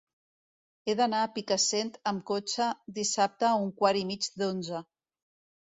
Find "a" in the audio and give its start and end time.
1.25-1.27, 3.51-3.55